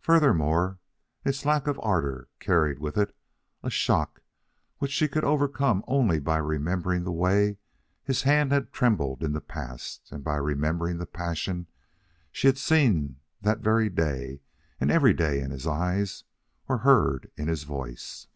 Furthermore, 0.00 0.80
its 1.24 1.46
lack 1.46 1.66
of 1.66 1.80
ardor 1.82 2.28
carried 2.40 2.78
with 2.78 2.98
it 2.98 3.16
a 3.62 3.70
shock 3.70 4.20
which 4.80 4.90
she 4.92 5.08
could 5.08 5.24
overcome 5.24 5.82
only 5.88 6.20
by 6.20 6.36
remembering 6.36 7.04
the 7.04 7.10
way 7.10 7.56
his 8.04 8.24
hand 8.24 8.52
had 8.52 8.70
trembled 8.70 9.22
in 9.24 9.32
the 9.32 9.40
past, 9.40 10.10
and 10.12 10.22
by 10.22 10.36
remembering 10.36 10.98
the 10.98 11.06
passion 11.06 11.68
she 12.30 12.48
had 12.48 12.58
seen 12.58 13.16
that 13.40 13.60
very 13.60 13.88
day 13.88 14.42
and 14.78 14.90
every 14.90 15.14
day 15.14 15.40
in 15.40 15.50
his 15.50 15.66
eyes, 15.66 16.24
or 16.68 16.76
heard 16.84 17.30
in 17.38 17.48
his 17.48 17.62
voice. 17.62 18.26